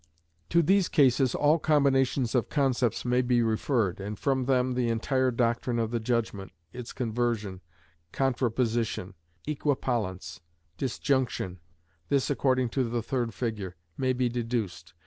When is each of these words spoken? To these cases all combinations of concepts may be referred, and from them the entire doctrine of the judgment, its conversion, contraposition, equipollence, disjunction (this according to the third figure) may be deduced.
To 0.49 0.63
these 0.63 0.89
cases 0.89 1.35
all 1.35 1.59
combinations 1.59 2.33
of 2.33 2.49
concepts 2.49 3.05
may 3.05 3.21
be 3.21 3.43
referred, 3.43 3.99
and 3.99 4.17
from 4.17 4.45
them 4.45 4.71
the 4.73 4.89
entire 4.89 5.29
doctrine 5.29 5.77
of 5.77 5.91
the 5.91 5.99
judgment, 5.99 6.53
its 6.73 6.91
conversion, 6.91 7.61
contraposition, 8.11 9.13
equipollence, 9.47 10.39
disjunction 10.79 11.59
(this 12.09 12.31
according 12.31 12.69
to 12.69 12.83
the 12.83 13.03
third 13.03 13.31
figure) 13.35 13.75
may 13.95 14.11
be 14.11 14.27
deduced. 14.27 14.95